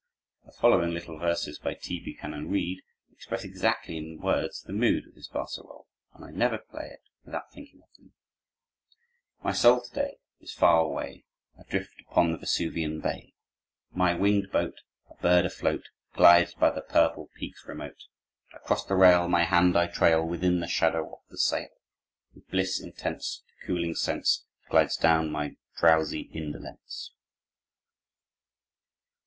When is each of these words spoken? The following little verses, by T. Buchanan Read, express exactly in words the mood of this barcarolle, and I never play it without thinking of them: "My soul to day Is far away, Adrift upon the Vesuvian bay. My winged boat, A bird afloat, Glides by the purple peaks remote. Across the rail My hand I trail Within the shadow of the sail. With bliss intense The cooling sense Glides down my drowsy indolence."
The 0.47 0.51
following 0.53 0.95
little 0.95 1.19
verses, 1.19 1.59
by 1.59 1.75
T. 1.75 1.99
Buchanan 1.99 2.49
Read, 2.49 2.81
express 3.11 3.43
exactly 3.43 3.97
in 3.97 4.19
words 4.19 4.63
the 4.63 4.73
mood 4.73 5.05
of 5.07 5.13
this 5.13 5.27
barcarolle, 5.27 5.85
and 6.15 6.25
I 6.25 6.31
never 6.31 6.57
play 6.57 6.89
it 6.91 7.01
without 7.23 7.51
thinking 7.53 7.83
of 7.83 7.95
them: 7.97 8.13
"My 9.43 9.51
soul 9.51 9.79
to 9.81 9.93
day 9.93 10.17
Is 10.39 10.53
far 10.53 10.79
away, 10.79 11.25
Adrift 11.55 12.01
upon 12.01 12.31
the 12.31 12.39
Vesuvian 12.39 12.99
bay. 12.99 13.35
My 13.91 14.15
winged 14.15 14.51
boat, 14.51 14.81
A 15.11 15.15
bird 15.21 15.45
afloat, 15.45 15.83
Glides 16.13 16.55
by 16.55 16.71
the 16.71 16.81
purple 16.81 17.29
peaks 17.35 17.63
remote. 17.67 18.05
Across 18.55 18.85
the 18.87 18.95
rail 18.95 19.27
My 19.27 19.43
hand 19.43 19.77
I 19.77 19.85
trail 19.85 20.25
Within 20.25 20.61
the 20.61 20.67
shadow 20.67 21.13
of 21.13 21.19
the 21.29 21.37
sail. 21.37 21.69
With 22.33 22.49
bliss 22.49 22.81
intense 22.81 23.43
The 23.45 23.67
cooling 23.67 23.93
sense 23.93 24.45
Glides 24.67 24.97
down 24.97 25.31
my 25.31 25.57
drowsy 25.77 26.21
indolence." 26.33 27.11